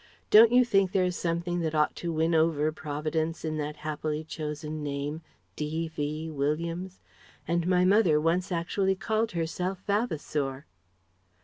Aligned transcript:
Don't 0.31 0.51
you 0.51 0.65
think 0.65 0.91
there 0.93 1.05
is 1.05 1.15
something 1.15 1.59
that 1.59 1.75
ought 1.75 1.95
to 1.97 2.11
win 2.11 2.33
over 2.33 2.71
Providence 2.71 3.45
in 3.45 3.57
that 3.57 3.75
happily 3.85 4.23
chosen 4.23 4.81
name? 4.81 5.21
D.V. 5.55 6.31
Williams? 6.31 7.01
And 7.47 7.67
my 7.67 7.85
mother 7.85 8.19
once 8.19 8.51
actually 8.51 8.95
called 8.95 9.33
herself 9.33 9.83
'Vavasour.' 9.85 10.65